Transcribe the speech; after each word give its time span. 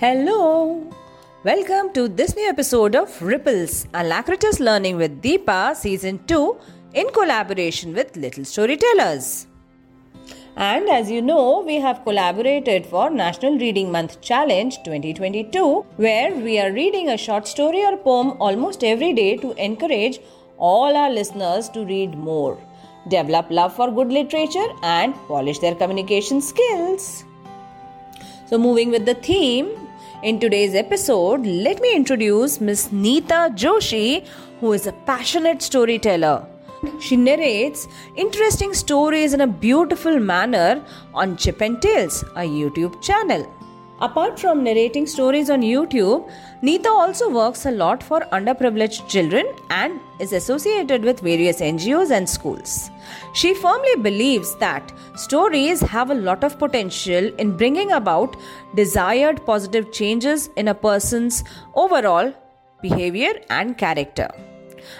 Hello! 0.00 0.88
Welcome 1.42 1.92
to 1.94 2.06
this 2.06 2.36
new 2.36 2.48
episode 2.48 2.94
of 2.94 3.20
Ripples, 3.20 3.88
Alacritus 3.92 4.60
Learning 4.60 4.96
with 4.96 5.20
Deepa 5.20 5.74
Season 5.74 6.20
2 6.24 6.56
in 6.94 7.08
collaboration 7.08 7.92
with 7.94 8.16
Little 8.16 8.44
Storytellers. 8.44 9.48
And 10.54 10.88
as 10.88 11.10
you 11.10 11.20
know, 11.20 11.64
we 11.66 11.80
have 11.80 12.04
collaborated 12.04 12.86
for 12.86 13.10
National 13.10 13.58
Reading 13.58 13.90
Month 13.90 14.20
Challenge 14.20 14.76
2022, 14.84 15.84
where 15.96 16.32
we 16.32 16.60
are 16.60 16.70
reading 16.70 17.08
a 17.08 17.16
short 17.16 17.48
story 17.48 17.84
or 17.84 17.96
poem 17.96 18.40
almost 18.40 18.84
every 18.84 19.12
day 19.12 19.36
to 19.38 19.50
encourage 19.54 20.20
all 20.58 20.96
our 20.96 21.10
listeners 21.10 21.68
to 21.70 21.84
read 21.84 22.16
more, 22.16 22.56
develop 23.08 23.50
love 23.50 23.74
for 23.74 23.90
good 23.90 24.12
literature, 24.12 24.68
and 24.84 25.12
polish 25.26 25.58
their 25.58 25.74
communication 25.74 26.40
skills. 26.40 27.24
So, 28.46 28.56
moving 28.56 28.90
with 28.92 29.04
the 29.04 29.14
theme, 29.14 29.87
in 30.22 30.40
today's 30.40 30.74
episode, 30.74 31.46
let 31.46 31.80
me 31.80 31.94
introduce 31.94 32.60
Miss 32.60 32.88
Neeta 32.88 33.54
Joshi, 33.56 34.26
who 34.60 34.72
is 34.72 34.86
a 34.86 34.92
passionate 34.92 35.62
storyteller. 35.62 36.44
She 37.00 37.16
narrates 37.16 37.86
interesting 38.16 38.74
stories 38.74 39.32
in 39.32 39.40
a 39.40 39.46
beautiful 39.46 40.18
manner 40.18 40.84
on 41.14 41.36
Chip 41.36 41.60
and 41.60 41.80
Tales, 41.80 42.22
a 42.34 42.42
YouTube 42.42 43.00
channel. 43.02 43.46
Apart 44.00 44.38
from 44.38 44.62
narrating 44.62 45.06
stories 45.06 45.50
on 45.50 45.62
YouTube, 45.62 46.30
Neeta 46.62 46.86
also 46.86 47.28
works 47.28 47.66
a 47.66 47.72
lot 47.72 48.00
for 48.00 48.20
underprivileged 48.32 49.08
children 49.08 49.44
and 49.70 49.98
is 50.20 50.32
associated 50.32 51.02
with 51.02 51.18
various 51.18 51.60
NGOs 51.60 52.12
and 52.12 52.28
schools. 52.28 52.90
She 53.34 53.54
firmly 53.54 53.96
believes 53.96 54.54
that 54.58 54.92
stories 55.16 55.80
have 55.80 56.10
a 56.10 56.14
lot 56.14 56.44
of 56.44 56.60
potential 56.60 57.34
in 57.38 57.56
bringing 57.56 57.90
about 57.90 58.36
desired 58.76 59.44
positive 59.44 59.90
changes 59.90 60.48
in 60.54 60.68
a 60.68 60.74
person's 60.74 61.42
overall 61.74 62.32
behavior 62.80 63.32
and 63.50 63.76
character. 63.76 64.28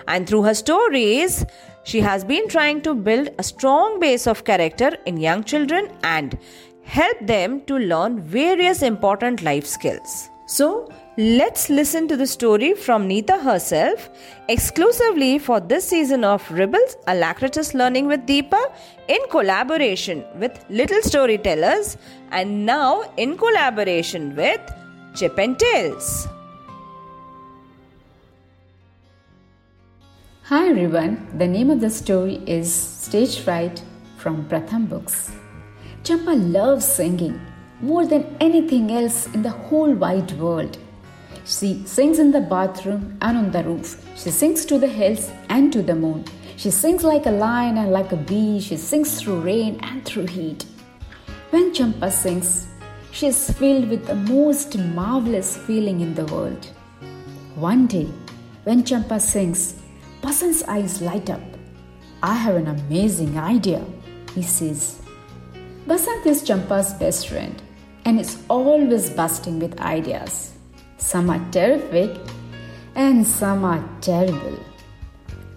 And 0.08 0.28
through 0.28 0.42
her 0.42 0.54
stories, 0.54 1.44
she 1.84 2.00
has 2.00 2.24
been 2.24 2.48
trying 2.48 2.82
to 2.82 2.94
build 2.94 3.28
a 3.38 3.42
strong 3.42 4.00
base 4.00 4.26
of 4.26 4.44
character 4.44 4.96
in 5.06 5.16
young 5.16 5.44
children 5.44 5.88
and 6.02 6.36
help 6.88 7.18
them 7.20 7.60
to 7.66 7.78
learn 7.78 8.18
various 8.20 8.80
important 8.82 9.42
life 9.42 9.66
skills. 9.66 10.30
So, 10.46 10.90
let's 11.18 11.68
listen 11.68 12.08
to 12.08 12.16
the 12.16 12.26
story 12.26 12.72
from 12.72 13.06
Neeta 13.06 13.38
herself 13.42 14.08
exclusively 14.48 15.38
for 15.38 15.60
this 15.60 15.86
season 15.86 16.24
of 16.24 16.50
Ripples 16.50 16.96
Alacritus 17.06 17.74
Learning 17.74 18.06
with 18.06 18.20
Deepa 18.26 18.62
in 19.08 19.18
collaboration 19.30 20.24
with 20.36 20.64
Little 20.70 21.02
Storytellers 21.02 21.98
and 22.30 22.64
now 22.64 23.02
in 23.18 23.36
collaboration 23.36 24.34
with 24.34 24.60
Chip 25.14 25.36
and 25.36 25.58
Tales. 25.58 26.26
Hi 30.44 30.70
everyone, 30.70 31.36
the 31.36 31.46
name 31.46 31.68
of 31.68 31.82
the 31.82 31.90
story 31.90 32.40
is 32.46 32.72
Stage 32.72 33.40
Fright 33.40 33.82
from 34.16 34.48
Pratham 34.48 34.88
Books. 34.88 35.30
Champa 36.04 36.30
loves 36.30 36.86
singing 36.86 37.40
more 37.80 38.06
than 38.06 38.36
anything 38.40 38.90
else 38.90 39.26
in 39.34 39.42
the 39.42 39.50
whole 39.50 39.92
wide 39.92 40.32
world. 40.32 40.78
She 41.44 41.82
sings 41.86 42.18
in 42.18 42.30
the 42.30 42.40
bathroom 42.40 43.18
and 43.22 43.36
on 43.38 43.50
the 43.50 43.62
roof. 43.64 44.04
She 44.16 44.30
sings 44.30 44.64
to 44.66 44.78
the 44.78 44.86
hills 44.86 45.30
and 45.48 45.72
to 45.72 45.82
the 45.82 45.94
moon. 45.94 46.24
She 46.56 46.70
sings 46.70 47.04
like 47.04 47.26
a 47.26 47.30
lion 47.30 47.78
and 47.78 47.90
like 47.90 48.12
a 48.12 48.16
bee. 48.16 48.60
She 48.60 48.76
sings 48.76 49.20
through 49.20 49.40
rain 49.40 49.78
and 49.82 50.04
through 50.04 50.26
heat. 50.26 50.66
When 51.50 51.72
Champa 51.72 52.10
sings, 52.10 52.66
she 53.12 53.26
is 53.28 53.50
filled 53.52 53.88
with 53.88 54.06
the 54.06 54.14
most 54.14 54.76
marvelous 54.78 55.56
feeling 55.56 56.00
in 56.00 56.14
the 56.14 56.26
world. 56.26 56.66
One 57.54 57.86
day, 57.86 58.08
when 58.64 58.84
Champa 58.84 59.18
sings, 59.20 59.74
Basant's 60.20 60.62
eyes 60.64 61.00
light 61.00 61.30
up. 61.30 61.40
I 62.22 62.34
have 62.34 62.56
an 62.56 62.66
amazing 62.66 63.38
idea, 63.38 63.84
he 64.34 64.42
says. 64.42 65.00
Basant 65.88 66.26
is 66.26 66.42
Champa's 66.42 66.92
best 66.92 67.28
friend 67.28 67.62
and 68.04 68.20
is 68.20 68.42
always 68.50 69.08
busting 69.08 69.58
with 69.58 69.80
ideas. 69.80 70.52
Some 70.98 71.30
are 71.30 71.40
terrific 71.50 72.20
and 72.94 73.26
some 73.26 73.64
are 73.64 73.82
terrible. 74.02 74.58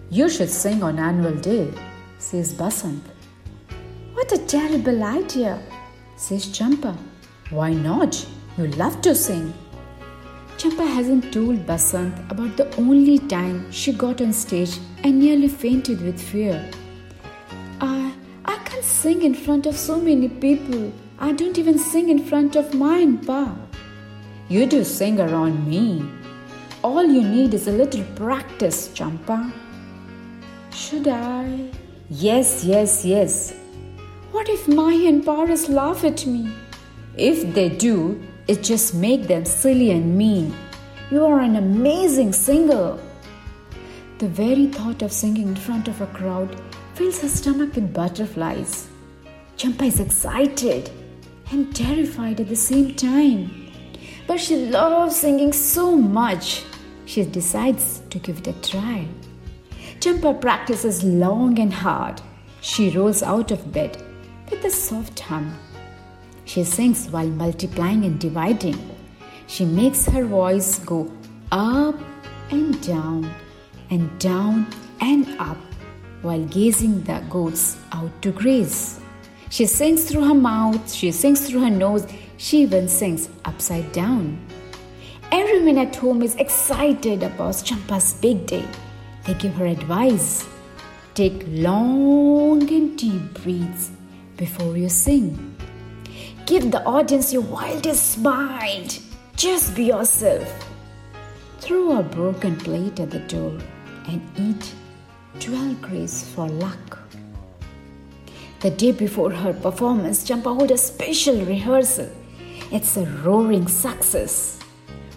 You 0.08 0.30
should 0.30 0.48
sing 0.48 0.82
on 0.82 0.98
annual 0.98 1.34
day, 1.34 1.70
says 2.16 2.54
Basant. 2.54 3.02
What 4.14 4.32
a 4.32 4.38
terrible 4.38 5.04
idea, 5.04 5.62
says 6.16 6.50
Champa. 6.50 6.96
Why 7.50 7.74
not? 7.74 8.26
You 8.56 8.68
love 8.68 9.02
to 9.02 9.14
sing. 9.14 9.52
Champa 10.56 10.86
hasn't 10.86 11.30
told 11.30 11.66
Basant 11.66 12.14
about 12.30 12.56
the 12.56 12.74
only 12.76 13.18
time 13.18 13.70
she 13.70 13.92
got 13.92 14.22
on 14.22 14.32
stage 14.32 14.78
and 15.04 15.18
nearly 15.18 15.48
fainted 15.48 16.00
with 16.00 16.18
fear 16.18 16.70
sing 18.82 19.22
in 19.22 19.34
front 19.34 19.66
of 19.66 19.76
so 19.76 20.00
many 20.00 20.28
people. 20.28 20.92
I 21.18 21.32
don't 21.32 21.58
even 21.58 21.78
sing 21.78 22.08
in 22.08 22.24
front 22.24 22.56
of 22.56 22.74
mine, 22.74 23.18
Pa. 23.18 23.54
You 24.48 24.66
do 24.66 24.82
sing 24.84 25.20
around 25.20 25.68
me. 25.68 26.04
All 26.82 27.04
you 27.04 27.22
need 27.22 27.54
is 27.54 27.68
a 27.68 27.72
little 27.72 28.04
practice, 28.16 28.92
Champa. 28.92 29.52
Should 30.74 31.06
I? 31.06 31.70
Yes, 32.10 32.64
yes, 32.64 33.04
yes. 33.04 33.54
What 34.32 34.48
if 34.48 34.66
Mahi 34.66 35.06
and 35.06 35.24
laugh 35.24 36.04
at 36.04 36.26
me? 36.26 36.50
If 37.16 37.54
they 37.54 37.68
do, 37.68 38.20
it 38.48 38.64
just 38.64 38.94
make 38.94 39.28
them 39.28 39.44
silly 39.44 39.92
and 39.92 40.18
mean. 40.18 40.54
You 41.10 41.24
are 41.24 41.40
an 41.40 41.56
amazing 41.56 42.32
singer. 42.32 42.98
The 44.18 44.28
very 44.28 44.66
thought 44.66 45.02
of 45.02 45.12
singing 45.12 45.48
in 45.48 45.56
front 45.56 45.86
of 45.86 46.00
a 46.00 46.06
crowd 46.06 46.56
fills 46.94 47.20
her 47.22 47.28
stomach 47.28 47.74
with 47.74 47.92
butterflies. 47.92 48.88
Champa 49.56 49.84
is 49.84 50.00
excited 50.00 50.90
and 51.50 51.74
terrified 51.74 52.40
at 52.40 52.48
the 52.48 52.56
same 52.56 52.94
time. 52.94 53.70
But 54.26 54.40
she 54.40 54.56
loves 54.66 55.16
singing 55.16 55.52
so 55.52 55.96
much, 55.96 56.64
she 57.06 57.24
decides 57.24 58.02
to 58.10 58.18
give 58.18 58.38
it 58.38 58.46
a 58.48 58.52
try. 58.60 59.06
Champa 60.00 60.34
practices 60.34 61.02
long 61.04 61.58
and 61.58 61.72
hard. 61.72 62.20
She 62.60 62.90
rolls 62.90 63.22
out 63.22 63.50
of 63.50 63.72
bed 63.72 64.02
with 64.50 64.64
a 64.64 64.70
soft 64.70 65.20
hum. 65.20 65.58
She 66.44 66.64
sings 66.64 67.08
while 67.08 67.28
multiplying 67.28 68.04
and 68.04 68.18
dividing. 68.18 68.78
She 69.46 69.64
makes 69.64 70.06
her 70.06 70.24
voice 70.24 70.78
go 70.80 71.10
up 71.50 71.98
and 72.50 72.80
down 72.82 73.30
and 73.90 74.18
down 74.18 74.66
and 75.00 75.28
up 75.38 75.58
while 76.22 76.44
gazing 76.46 77.02
the 77.02 77.22
goats 77.28 77.76
out 77.92 78.10
to 78.22 78.32
graze. 78.32 78.98
She 79.50 79.66
sings 79.66 80.04
through 80.04 80.24
her 80.24 80.34
mouth, 80.34 80.90
she 80.90 81.12
sings 81.12 81.46
through 81.46 81.60
her 81.60 81.70
nose, 81.70 82.06
she 82.38 82.62
even 82.62 82.88
sings 82.88 83.28
upside 83.44 83.92
down. 83.92 84.38
Everyone 85.30 85.78
at 85.78 85.94
home 85.96 86.22
is 86.22 86.34
excited 86.36 87.22
about 87.22 87.62
Champa's 87.64 88.14
big 88.14 88.46
day. 88.46 88.64
They 89.24 89.34
give 89.34 89.54
her 89.54 89.66
advice. 89.66 90.46
Take 91.14 91.44
long 91.46 92.62
and 92.72 92.96
deep 92.98 93.42
breaths 93.42 93.90
before 94.36 94.76
you 94.76 94.88
sing. 94.88 95.54
Give 96.46 96.70
the 96.70 96.82
audience 96.84 97.32
your 97.32 97.42
wildest 97.42 98.12
smile. 98.12 98.86
Just 99.36 99.74
be 99.74 99.84
yourself. 99.84 100.68
Throw 101.60 101.98
a 101.98 102.02
broken 102.02 102.56
plate 102.56 102.98
at 103.00 103.10
the 103.10 103.20
door 103.20 103.58
and 104.08 104.20
eat 104.36 104.74
12 105.40 105.82
grace 105.82 106.22
for 106.34 106.48
luck. 106.48 106.98
The 108.60 108.70
day 108.70 108.92
before 108.92 109.30
her 109.32 109.52
performance, 109.52 110.24
Champa 110.24 110.54
held 110.54 110.70
a 110.70 110.78
special 110.78 111.44
rehearsal. 111.44 112.08
It's 112.70 112.96
a 112.96 113.06
roaring 113.24 113.66
success. 113.66 114.60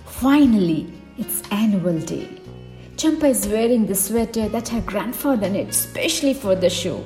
Finally, 0.05 0.91
it's 1.17 1.43
annual 1.51 1.99
day. 1.99 2.27
Champa 2.97 3.27
is 3.27 3.47
wearing 3.47 3.85
the 3.85 3.95
sweater 3.95 4.49
that 4.49 4.69
her 4.69 4.81
grandfather 4.81 5.49
knit 5.49 5.73
specially 5.73 6.33
for 6.33 6.55
the 6.55 6.69
show. 6.69 7.03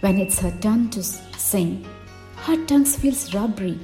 When 0.00 0.18
it's 0.18 0.38
her 0.40 0.52
turn 0.60 0.90
to 0.90 1.02
sing, 1.02 1.86
her 2.36 2.64
tongue 2.66 2.84
feels 2.84 3.34
rubbery. 3.34 3.80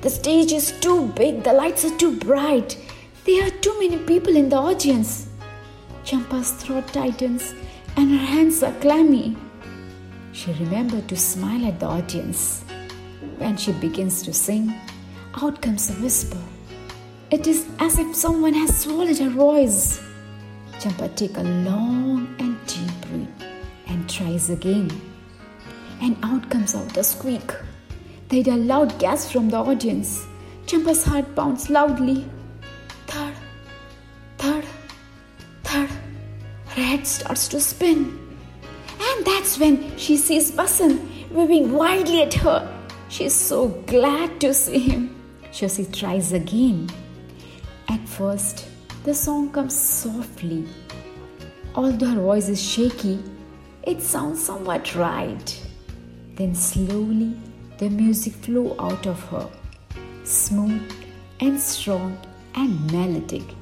The 0.00 0.10
stage 0.10 0.52
is 0.52 0.72
too 0.80 1.08
big, 1.08 1.42
the 1.42 1.52
lights 1.52 1.84
are 1.84 1.96
too 1.98 2.16
bright. 2.16 2.78
There 3.26 3.46
are 3.46 3.50
too 3.50 3.78
many 3.78 3.98
people 3.98 4.34
in 4.34 4.48
the 4.48 4.56
audience. 4.56 5.29
Champa's 6.10 6.50
throat 6.50 6.88
tightens 6.88 7.54
and 7.96 8.10
her 8.10 8.26
hands 8.26 8.64
are 8.64 8.72
clammy. 8.80 9.36
She 10.32 10.52
remembered 10.54 11.06
to 11.06 11.16
smile 11.16 11.64
at 11.66 11.78
the 11.78 11.86
audience. 11.86 12.64
When 13.38 13.56
she 13.56 13.70
begins 13.74 14.20
to 14.22 14.32
sing, 14.32 14.74
out 15.40 15.62
comes 15.62 15.88
a 15.88 15.92
whisper. 16.02 16.42
It 17.30 17.46
is 17.46 17.64
as 17.78 18.00
if 18.00 18.16
someone 18.16 18.54
has 18.54 18.80
swallowed 18.80 19.18
her 19.18 19.30
voice. 19.30 20.00
Champa 20.80 21.10
takes 21.10 21.38
a 21.38 21.44
long 21.44 22.34
and 22.40 22.58
deep 22.66 22.90
breath 23.02 23.48
and 23.86 24.10
tries 24.10 24.50
again. 24.50 24.90
And 26.02 26.16
out 26.24 26.50
comes 26.50 26.74
out 26.74 26.96
a 26.96 27.04
squeak. 27.04 27.52
There 28.26 28.40
is 28.40 28.48
a 28.48 28.56
loud 28.56 28.98
gasp 28.98 29.30
from 29.30 29.48
the 29.48 29.58
audience. 29.58 30.26
Champa's 30.66 31.04
heart 31.04 31.36
pounds 31.36 31.70
loudly. 31.70 32.28
Head 37.00 37.06
starts 37.06 37.48
to 37.48 37.60
spin. 37.60 38.18
And 39.00 39.26
that's 39.26 39.58
when 39.58 39.96
she 39.96 40.16
sees 40.16 40.50
Basant 40.50 41.00
waving 41.30 41.72
wildly 41.72 42.22
at 42.22 42.34
her. 42.34 42.60
She 43.08 43.24
is 43.24 43.34
so 43.34 43.68
glad 43.86 44.40
to 44.40 44.52
see 44.52 44.78
him. 44.78 45.16
She 45.52 45.66
tries 45.86 46.32
again. 46.32 46.90
At 47.88 48.06
first, 48.06 48.66
the 49.04 49.14
song 49.14 49.50
comes 49.50 49.74
softly. 49.74 50.66
Although 51.74 52.06
her 52.06 52.20
voice 52.20 52.48
is 52.48 52.62
shaky, 52.62 53.18
it 53.82 54.02
sounds 54.02 54.44
somewhat 54.44 54.94
right. 54.94 55.48
Then 56.34 56.54
slowly 56.54 57.34
the 57.78 57.88
music 57.88 58.34
flow 58.34 58.76
out 58.78 59.06
of 59.06 59.20
her, 59.30 59.48
smooth 60.24 60.92
and 61.40 61.58
strong 61.58 62.18
and 62.54 62.92
melodic. 62.92 63.59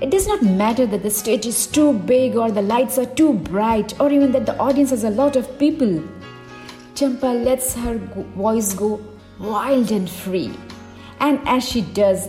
It 0.00 0.10
does 0.10 0.26
not 0.26 0.42
matter 0.42 0.86
that 0.86 1.02
the 1.02 1.10
stage 1.10 1.44
is 1.44 1.66
too 1.66 1.92
big 1.92 2.34
or 2.34 2.50
the 2.50 2.62
lights 2.62 2.96
are 2.96 3.04
too 3.04 3.34
bright 3.34 4.00
or 4.00 4.10
even 4.10 4.32
that 4.32 4.46
the 4.46 4.56
audience 4.58 4.90
has 4.90 5.04
a 5.04 5.10
lot 5.10 5.36
of 5.36 5.58
people. 5.58 6.02
Champa 6.94 7.26
lets 7.26 7.74
her 7.74 7.98
voice 8.34 8.72
go 8.72 9.00
wild 9.38 9.90
and 9.90 10.08
free. 10.08 10.52
And 11.20 11.38
as 11.46 11.68
she 11.68 11.82
does, 11.82 12.28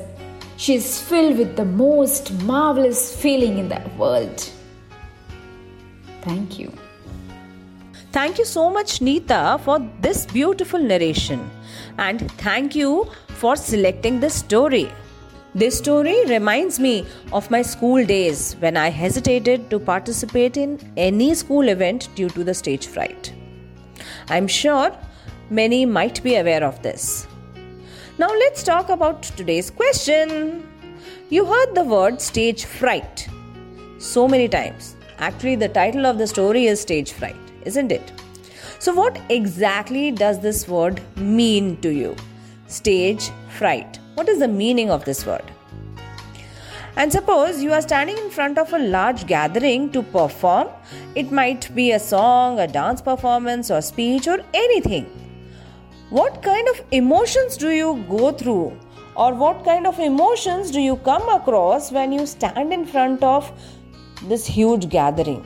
she 0.57 0.75
is 0.75 1.01
filled 1.01 1.37
with 1.37 1.55
the 1.55 1.63
most 1.63 2.33
marvelous 2.43 3.15
feeling 3.15 3.57
in 3.57 3.69
the 3.69 3.81
world. 3.97 4.49
Thank 6.21 6.59
you. 6.59 6.73
Thank 8.11 8.37
you 8.37 8.45
so 8.45 8.69
much, 8.69 8.99
Neeta, 8.99 9.61
for 9.61 9.79
this 10.01 10.25
beautiful 10.25 10.79
narration. 10.79 11.49
And 11.97 12.29
thank 12.33 12.75
you 12.75 13.09
for 13.29 13.55
selecting 13.55 14.19
this 14.19 14.35
story. 14.35 14.91
This 15.53 15.77
story 15.77 16.25
reminds 16.25 16.79
me 16.79 17.05
of 17.33 17.51
my 17.51 17.61
school 17.61 18.05
days 18.05 18.55
when 18.59 18.77
I 18.77 18.89
hesitated 18.89 19.69
to 19.69 19.79
participate 19.79 20.57
in 20.57 20.79
any 20.95 21.33
school 21.35 21.67
event 21.67 22.09
due 22.15 22.29
to 22.29 22.43
the 22.43 22.53
stage 22.53 22.87
fright. 22.87 23.33
I'm 24.29 24.47
sure 24.47 24.95
many 25.49 25.85
might 25.85 26.23
be 26.23 26.35
aware 26.35 26.63
of 26.63 26.81
this. 26.81 27.27
Now 28.17 28.29
let's 28.29 28.63
talk 28.63 28.89
about 28.89 29.23
today's 29.23 29.69
question. 29.69 30.67
You 31.29 31.45
heard 31.45 31.75
the 31.75 31.83
word 31.83 32.21
stage 32.21 32.65
fright 32.65 33.27
so 33.99 34.27
many 34.27 34.47
times. 34.47 34.95
Actually, 35.19 35.55
the 35.55 35.69
title 35.69 36.05
of 36.05 36.17
the 36.17 36.27
story 36.27 36.65
is 36.65 36.81
Stage 36.81 37.11
Fright 37.11 37.35
isn't 37.65 37.91
it? 37.91 38.11
So, 38.79 38.93
what 38.93 39.19
exactly 39.29 40.11
does 40.11 40.39
this 40.39 40.67
word 40.67 41.01
mean 41.15 41.77
to 41.81 41.89
you? 41.89 42.15
Stage 42.67 43.29
fright. 43.49 43.99
What 44.15 44.27
is 44.27 44.39
the 44.39 44.47
meaning 44.47 44.91
of 44.91 45.05
this 45.05 45.25
word? 45.25 45.43
And 46.97 47.11
suppose 47.11 47.63
you 47.63 47.71
are 47.71 47.81
standing 47.81 48.17
in 48.17 48.29
front 48.29 48.57
of 48.57 48.73
a 48.73 48.79
large 48.79 49.25
gathering 49.25 49.89
to 49.93 50.03
perform. 50.03 50.67
It 51.15 51.31
might 51.31 51.73
be 51.73 51.91
a 51.91 51.99
song, 51.99 52.59
a 52.59 52.67
dance 52.67 53.01
performance, 53.01 53.71
or 53.71 53.81
speech, 53.81 54.27
or 54.27 54.39
anything. 54.53 55.05
What 56.09 56.43
kind 56.43 56.67
of 56.67 56.83
emotions 56.91 57.55
do 57.55 57.69
you 57.69 58.05
go 58.09 58.33
through? 58.33 58.77
Or 59.15 59.33
what 59.33 59.63
kind 59.63 59.87
of 59.87 59.97
emotions 59.99 60.71
do 60.71 60.81
you 60.81 60.97
come 60.97 61.27
across 61.29 61.91
when 61.91 62.11
you 62.11 62.25
stand 62.25 62.73
in 62.73 62.85
front 62.85 63.23
of 63.23 63.49
this 64.23 64.45
huge 64.45 64.89
gathering? 64.89 65.43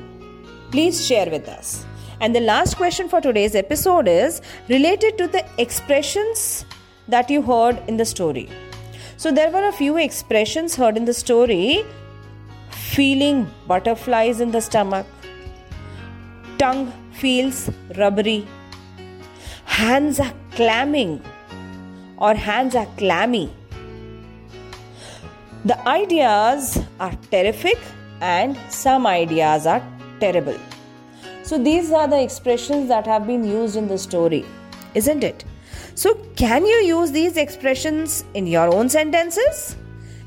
Please 0.72 1.06
share 1.06 1.30
with 1.30 1.48
us. 1.48 1.86
And 2.20 2.36
the 2.36 2.40
last 2.40 2.78
question 2.78 3.10
for 3.10 3.22
today's 3.22 3.54
episode 3.54 4.08
is 4.08 4.42
related 4.70 5.20
to 5.20 5.28
the 5.28 5.46
expressions 5.60 6.66
that 7.08 7.30
you 7.30 7.42
heard 7.42 7.82
in 7.88 7.98
the 7.98 8.06
story. 8.06 8.50
So, 9.18 9.32
there 9.32 9.50
were 9.50 9.68
a 9.68 9.72
few 9.72 9.98
expressions 9.98 10.76
heard 10.76 10.98
in 10.98 11.06
the 11.06 11.14
story 11.14 11.86
feeling 12.70 13.50
butterflies 13.68 14.40
in 14.40 14.52
the 14.52 14.62
stomach, 14.62 15.06
tongue 16.58 16.92
feels 17.14 17.70
rubbery, 17.98 18.48
hands 19.66 20.20
are 20.20 20.34
clamming 20.52 21.22
or 22.18 22.34
hands 22.34 22.76
are 22.76 22.88
clammy. 22.98 23.52
The 25.66 25.78
ideas 25.88 26.80
are 27.00 27.14
terrific 27.32 27.80
and 28.22 28.58
some 28.70 29.08
ideas 29.08 29.66
are 29.66 29.84
terrible. 30.20 30.58
So 31.44 31.58
these 31.58 31.92
are 31.92 32.08
the 32.08 32.22
expressions 32.22 32.88
that 32.88 33.06
have 33.06 33.28
been 33.28 33.44
used 33.44 33.76
in 33.76 33.88
the 33.88 33.98
story, 33.98 34.46
isn't 34.94 35.24
it? 35.24 35.44
So, 35.96 36.16
can 36.36 36.66
you 36.66 36.84
use 36.84 37.12
these 37.12 37.38
expressions 37.38 38.26
in 38.34 38.48
your 38.48 38.74
own 38.76 38.90
sentences? 38.90 39.78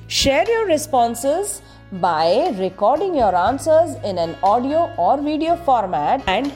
Share 0.06 0.48
your 0.48 0.66
responses 0.66 1.60
by 1.92 2.54
recording 2.58 3.14
your 3.14 3.34
answers 3.34 3.96
in 4.02 4.16
an 4.16 4.34
audio 4.42 4.90
or 4.96 5.20
video 5.20 5.56
format 5.56 6.22
and 6.26 6.54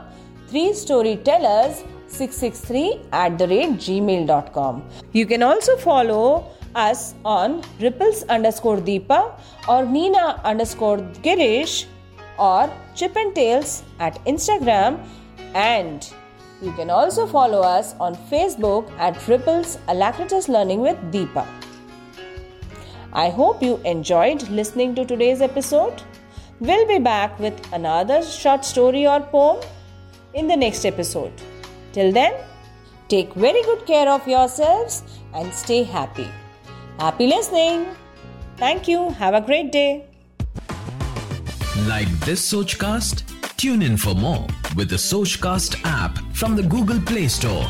Three 0.48 0.74
storytellers 0.74 1.84
663 2.08 3.02
at 3.12 3.40
the 3.40 3.48
rate 3.48 3.72
gmail.com. 3.72 4.84
You 5.12 5.26
can 5.26 5.42
also 5.42 5.76
follow 5.78 6.46
us 6.76 7.16
on 7.24 7.64
ripples 7.80 8.24
underscore 8.24 8.78
deepa 8.78 9.20
or 9.68 9.86
nina 9.86 10.40
underscore 10.44 10.98
girish 11.24 11.86
or 12.38 12.72
Chip 12.96 13.16
and 13.16 13.34
Tales 13.34 13.84
at 14.00 14.24
Instagram 14.26 15.00
and 15.54 16.14
you 16.62 16.72
can 16.74 16.90
also 16.90 17.28
follow 17.28 17.62
us 17.62 17.96
on 18.00 18.16
Facebook 18.30 18.90
at 18.98 19.28
Ripples 19.28 19.78
Alacritus 19.88 20.48
Learning 20.48 20.80
with 20.80 20.98
Deepa. 21.12 21.46
I 23.14 23.30
hope 23.30 23.62
you 23.62 23.78
enjoyed 23.86 24.48
listening 24.50 24.96
to 24.96 25.06
today's 25.06 25.42
episode. 25.42 26.02
We'll 26.60 26.88
be 26.88 27.00
back 27.00 27.38
with 27.40 27.74
another 27.74 28.24
short 28.24 28.64
story 28.64 29.06
or 29.06 29.20
poem 29.20 29.62
in 30.34 30.48
the 30.48 30.56
next 30.56 30.86
episode. 30.86 31.34
Till 31.92 32.12
then, 32.12 32.34
take 33.10 33.34
very 33.34 33.62
good 33.64 33.86
care 33.86 34.10
of 34.10 34.28
yourselves 34.28 35.04
and 35.34 35.54
stay 35.54 35.84
happy. 35.84 36.30
Happy 37.00 37.28
listening. 37.28 37.88
Thank 38.58 38.88
you. 38.88 39.10
Have 39.12 39.34
a 39.34 39.42
great 39.42 39.72
day. 39.72 40.06
Like 41.88 42.08
this 42.22 42.54
Sochcast? 42.54 43.24
Tune 43.58 43.82
in 43.82 43.98
for 43.98 44.16
more 44.16 44.48
with 44.76 44.90
the 44.90 44.96
Sochcast 44.96 45.82
app 45.84 46.18
from 46.34 46.56
the 46.56 46.64
Google 46.64 47.02
Play 47.02 47.28
Store. 47.28 47.68